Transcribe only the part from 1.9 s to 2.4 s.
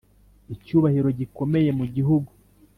gihugu,